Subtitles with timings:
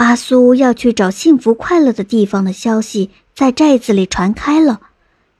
[0.00, 4.80] 阿苏要去找幸福快乐的地方的消息在寨子里传开了，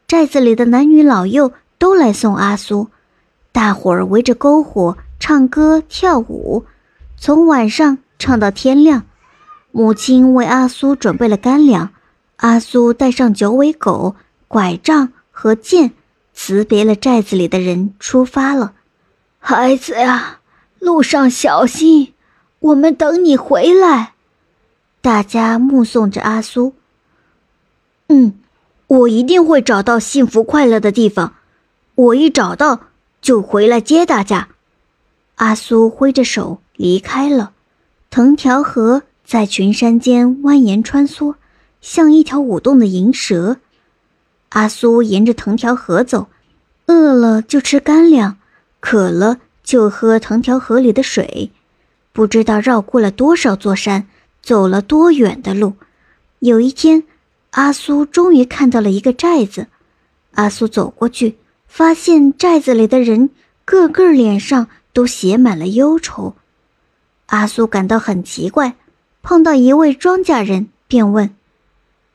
[0.07, 2.89] 寨子里的男女老幼都来送阿苏，
[3.53, 6.67] 大伙儿围着篝火唱歌跳舞，
[7.17, 9.07] 从晚上唱到天亮。
[9.73, 11.89] 母亲为阿苏准备了干粮，
[12.37, 14.15] 阿苏带上九尾狗、
[14.47, 15.93] 拐杖和剑，
[16.35, 18.75] 辞别了寨子里的人，出发了。
[19.39, 20.41] 孩子呀，
[20.79, 22.13] 路上小心，
[22.59, 24.10] 我们等你回来。
[25.03, 26.75] 大家目送着阿苏。
[28.09, 28.35] 嗯，
[28.87, 31.35] 我一定会找到幸福快乐的地方。
[31.95, 32.81] 我一找到
[33.23, 34.49] 就回来接大家。
[35.37, 37.53] 阿苏挥着手离开了。
[38.11, 41.37] 藤条河在群山间蜿蜒穿梭，
[41.81, 43.59] 像一条舞动的银蛇。
[44.51, 46.29] 阿苏沿着藤条河走，
[46.87, 48.37] 饿了就吃干粮，
[48.81, 51.51] 渴了就喝藤条河里的水。
[52.13, 54.09] 不知道绕过了多少座山。
[54.43, 55.75] 走了多远的路？
[56.41, 57.05] 有一天，
[57.51, 59.67] 阿苏终于看到了一个寨子。
[60.33, 63.31] 阿苏走过去，发现寨子里的人
[63.65, 66.35] 个个脸上都写满了忧愁。
[67.27, 68.77] 阿苏感到很奇怪，
[69.23, 71.35] 碰到一位庄稼人，便问：“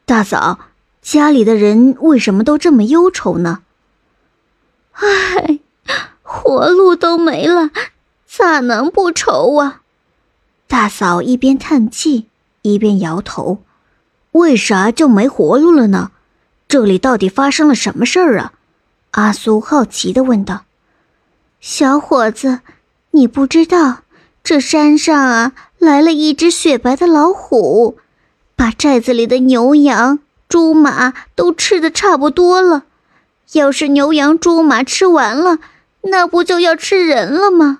[0.06, 0.60] 大嫂，
[1.02, 3.62] 家里的人为什么都这么忧愁呢
[4.94, 5.60] ？”“唉，
[6.24, 7.70] 活路都没了，
[8.26, 9.84] 咋能不愁啊？”
[10.68, 12.26] 大嫂一边叹气
[12.64, 13.60] 一边摇头
[14.34, 16.12] ：“为啥就没活路了呢？
[16.68, 18.54] 这里到底发生了什么事儿啊？”
[19.12, 20.66] 阿苏好奇地问道。
[21.62, 22.62] “小伙子，
[23.12, 24.00] 你不知道，
[24.44, 27.98] 这山上啊来了一只雪白的老虎，
[28.56, 32.86] 把寨子里的牛羊、猪马都吃的差不多了。
[33.54, 35.60] 要是牛羊猪马吃完了，
[36.02, 37.80] 那不就要吃人了吗？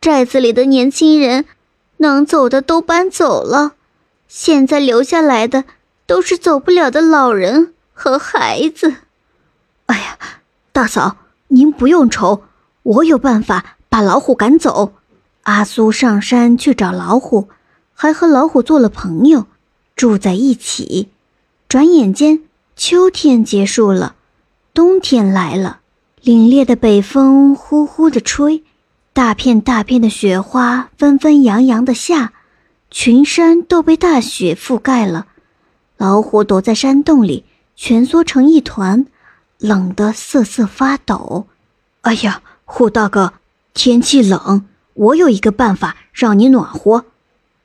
[0.00, 1.44] 寨子里的年轻人……”
[1.98, 3.72] 能走的都搬走了，
[4.28, 5.64] 现在留下来的
[6.06, 8.94] 都是走不了的老人和孩子。
[9.86, 10.18] 哎呀，
[10.72, 11.16] 大嫂，
[11.48, 12.42] 您不用愁，
[12.82, 14.92] 我有办法把老虎赶走。
[15.44, 17.48] 阿苏上山去找老虎，
[17.94, 19.46] 还和老虎做了朋友，
[19.94, 21.08] 住在一起。
[21.68, 22.42] 转眼间，
[22.74, 24.16] 秋天结束了，
[24.74, 25.80] 冬天来了，
[26.22, 28.64] 凛冽的北风呼呼地吹。
[29.16, 32.34] 大片大片的雪花纷纷扬扬的下，
[32.90, 35.26] 群山都被大雪覆盖了。
[35.96, 39.06] 老虎躲在山洞里，蜷缩成一团，
[39.56, 41.46] 冷得瑟瑟发抖。
[42.02, 43.32] 哎呀，虎大哥，
[43.72, 47.06] 天气冷，我有一个办法让你暖和。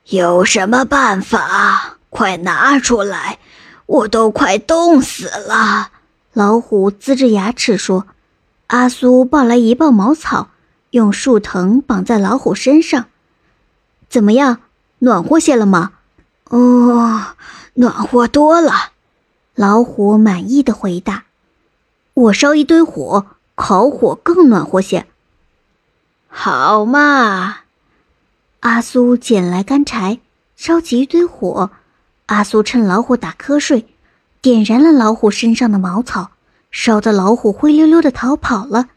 [0.06, 1.98] 有什么办法？
[2.10, 3.40] 快拿出来！
[3.88, 5.90] 我都快冻死了。
[6.32, 8.08] 老虎呲着牙齿说
[8.68, 10.48] ：“阿苏抱来一抱茅草。”
[10.92, 13.06] 用树藤绑在老虎身上，
[14.10, 14.60] 怎么样？
[15.00, 15.94] 暖和些了吗？
[16.50, 17.36] 哦，
[17.74, 18.92] 暖和多了。
[19.56, 21.24] 老虎满意的回答
[22.14, 23.26] ：“我烧一堆火，
[23.56, 25.08] 烤火更暖和些。”
[26.28, 27.60] 好嘛！
[28.60, 30.20] 阿苏捡来干柴，
[30.56, 31.72] 烧起一堆火。
[32.28, 33.88] 阿苏趁老虎打瞌睡，
[34.42, 36.32] 点燃了老虎身上的茅草，
[36.70, 38.90] 烧得老虎灰溜溜的逃跑了。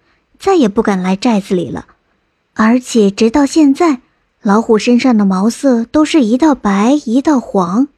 [0.44, 1.86] 再也不敢来寨子里了，
[2.52, 4.02] 而且直到现在，
[4.42, 7.88] 老虎身上的毛色都是一道白一道黄，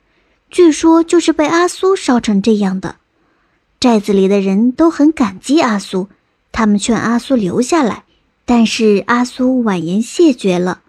[0.49, 2.99] 据说就是被阿苏烧成这样的。
[3.81, 6.07] 寨子里的人都很感激阿苏，
[6.53, 8.05] 他们劝阿苏留下来，
[8.45, 10.83] 但是阿苏婉言谢绝了。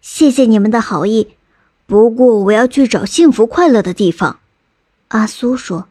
[0.00, 1.28] 谢谢你们的好意，
[1.86, 4.40] 不过我要去找幸福快乐的地方。
[5.06, 5.86] 阿苏说，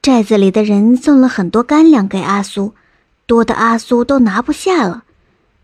[0.00, 2.72] 寨子里的人送了很多干粮给阿苏。
[3.26, 5.04] 多的阿苏都拿不下了，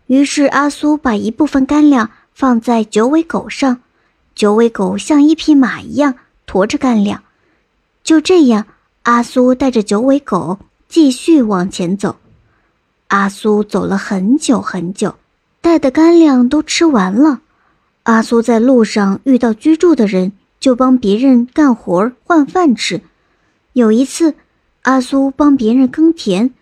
[0.07, 3.79] 于是阿苏把一部分干粮放在九尾狗上，
[4.35, 6.15] 九尾狗像一匹马一样
[6.45, 7.23] 驮着干粮。
[8.03, 8.67] 就这样，
[9.03, 10.59] 阿苏带着九尾狗
[10.89, 12.17] 继续往前走。
[13.07, 15.15] 阿苏走了很久很久，
[15.61, 17.39] 带的干粮都吃完了。
[18.03, 22.99] 阿苏在路上遇到居住的人，就帮别人干活换饭吃。
[23.71, 24.35] 有一次，
[24.81, 26.53] 阿苏帮别人耕田。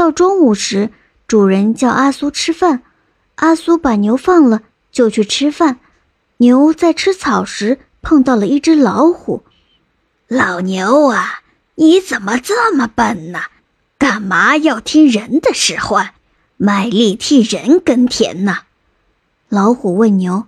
[0.00, 0.88] 到中午时，
[1.28, 2.80] 主人叫阿苏吃饭，
[3.34, 5.78] 阿苏把牛放了，就去吃饭。
[6.38, 9.42] 牛在吃草时碰到了一只老虎。
[10.26, 11.42] 老牛啊，
[11.74, 13.40] 你怎么这么笨呢？
[13.98, 16.14] 干嘛要听人的使唤，
[16.56, 18.60] 卖力替人耕田呢？
[19.50, 20.46] 老虎问牛：“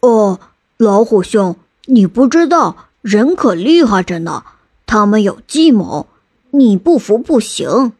[0.00, 0.40] 哦，
[0.76, 1.56] 老虎兄，
[1.86, 4.44] 你不知道，人可厉害着呢，
[4.84, 6.06] 他们有计谋，
[6.50, 7.94] 你不服不行。”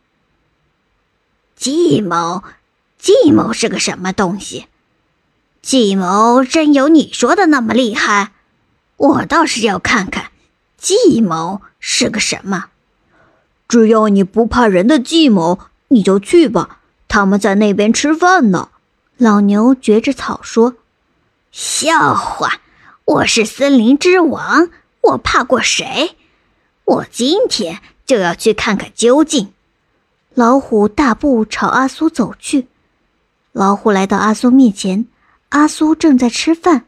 [1.59, 2.45] 计谋，
[3.01, 4.67] 计谋是个什么东西？
[5.61, 8.31] 计谋真有你说的那么厉害？
[8.97, 10.31] 我倒是要看看
[10.77, 12.67] 计谋是个什么。
[13.67, 15.59] 只要你不怕人的计谋，
[15.89, 16.79] 你就去吧。
[17.09, 18.69] 他们在那边吃饭呢。
[19.17, 20.75] 老牛嚼着草说
[21.51, 22.61] ：“笑话，
[23.05, 24.71] 我是森林之王，
[25.01, 26.15] 我怕过谁？
[26.85, 29.53] 我今天就要去看看究竟。”
[30.39, 32.69] 老虎大步朝阿苏走去。
[33.51, 35.05] 老虎来到阿苏面前，
[35.49, 36.85] 阿苏正在吃饭。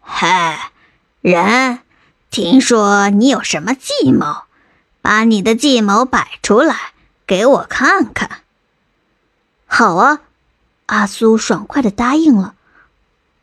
[0.00, 0.72] 嗨，
[1.20, 1.78] 人，
[2.28, 4.38] 听说你有什么计谋？
[5.00, 6.74] 把你的计谋摆出来，
[7.24, 8.40] 给我看看。
[9.68, 10.22] 好啊，
[10.86, 12.54] 阿苏爽快的答应了。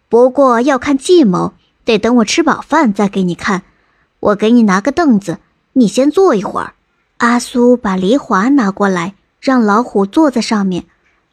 [0.09, 1.53] 不过要看计谋，
[1.85, 3.61] 得等我吃饱饭再给你看。
[4.19, 5.37] 我给你拿个凳子，
[5.71, 6.73] 你先坐一会儿。
[7.19, 9.15] 阿苏把梨花拿过来，
[9.45, 10.85] 让老虎坐在上面。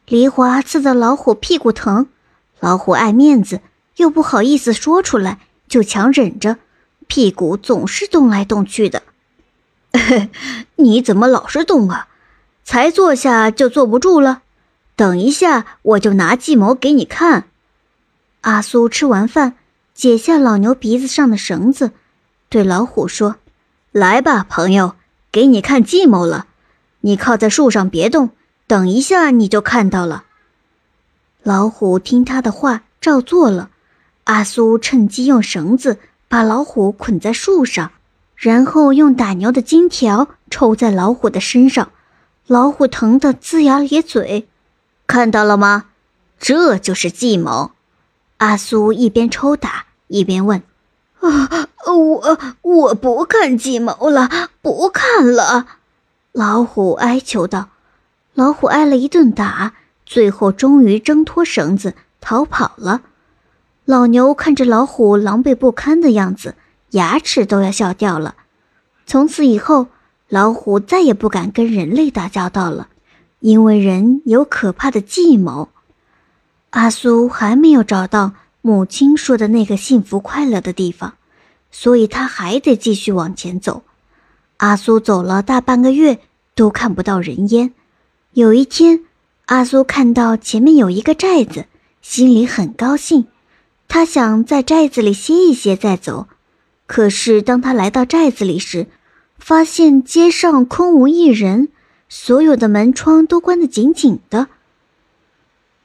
[0.05, 2.05] 梨花刺得老虎屁股疼，
[2.59, 3.61] 老虎爱面子，
[3.95, 6.57] 又不好意思说出来，就强忍着，
[7.07, 9.01] 屁股总是动来动去的。
[10.75, 12.07] 你怎么老是动啊？
[12.63, 14.43] 才坐下就坐不住了？
[14.95, 17.45] 等一下，我就拿计谋给你看。
[18.41, 19.55] 阿苏吃完饭，
[19.95, 21.93] 解下老牛鼻子上的绳子，
[22.47, 23.37] 对老虎说
[23.91, 24.93] ：“来吧，朋友，
[25.31, 26.45] 给你看计谋了。
[27.05, 28.29] 你靠在树上别动，
[28.65, 30.23] 等一下你就看到了。”
[31.43, 33.69] 老虎听他的话，照做了。
[34.23, 37.91] 阿苏趁机用绳子把老虎捆在树上，
[38.37, 41.91] 然后用打牛的金条抽在老虎的身上，
[42.47, 44.47] 老虎疼得龇牙咧嘴。
[45.05, 45.87] 看到了吗？
[46.39, 47.71] 这就是计谋。
[48.37, 50.63] 阿苏一边抽打一边问
[51.19, 54.29] ：“啊，我我不看计谋了，
[54.61, 55.67] 不看了。”
[56.33, 57.69] 老虎哀求道。
[58.33, 63.03] 老虎挨了一顿打，最后终于挣脱绳子逃跑了。
[63.85, 66.55] 老牛看着老虎狼狈不堪的样子，
[66.89, 68.35] 牙齿都要笑掉了。
[69.05, 69.87] 从此以后，
[70.27, 72.87] 老虎再也不敢跟人类打交道了。
[73.39, 75.69] 因为人有可怕的计谋，
[76.71, 78.31] 阿苏还没有找到
[78.61, 81.13] 母亲说的那个幸福快乐的地方，
[81.69, 83.83] 所以他还得继续往前走。
[84.63, 86.21] 阿苏走了大半个月
[86.55, 87.73] 都看不到人烟。
[88.31, 89.01] 有一天，
[89.47, 91.65] 阿苏看到前面有一个寨子，
[92.01, 93.27] 心里很高兴，
[93.89, 96.29] 他想在寨子里歇一歇再走。
[96.85, 98.87] 可是当他来到寨子里时，
[99.37, 101.67] 发现街上空无一人。
[102.07, 104.47] 所有的门窗都关得紧紧的。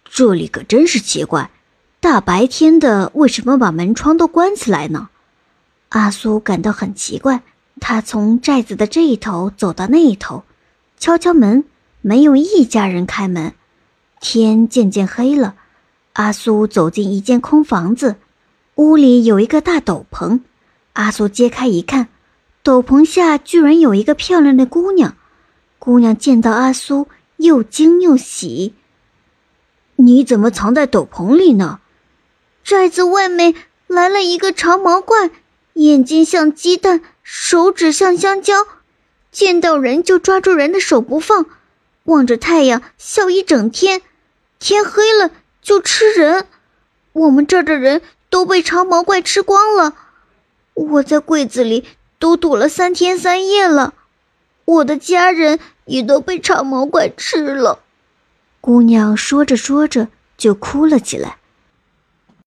[0.09, 1.51] 这里可真是奇怪，
[1.99, 5.09] 大白天的为什么把门窗都关起来呢？
[5.89, 7.43] 阿苏感到很奇怪。
[7.79, 10.45] 他从寨子的这一头走到那一头，
[10.99, 11.65] 敲敲门，
[12.01, 13.55] 没有一家人开门。
[14.21, 15.55] 天渐渐黑了，
[16.15, 18.17] 阿苏走进一间空房子，
[18.75, 20.41] 屋里有一个大斗篷。
[20.95, 22.09] 阿苏揭开一看，
[22.63, 25.17] 斗篷下居然有一个漂亮的姑娘。
[25.79, 28.75] 姑娘见到阿苏，又惊又喜。
[29.97, 31.81] 你怎么藏在斗篷里呢？
[32.65, 33.55] 寨子外面
[33.87, 35.31] 来了一个长毛怪，
[35.75, 38.67] 眼睛像鸡蛋，手指像香蕉，
[39.31, 41.45] 见到人就抓住人的手不放，
[42.05, 44.01] 望着太阳笑一整天，
[44.59, 45.31] 天黑了
[45.61, 46.47] 就吃人。
[47.13, 49.95] 我们这儿的人都被长毛怪吃光了，
[50.73, 51.85] 我在柜子里
[52.19, 53.93] 都躲了三天三夜了。
[54.65, 57.81] 我的家人也都被长毛怪吃了。
[58.63, 60.09] 姑娘说着说着
[60.39, 61.37] 就哭了起来。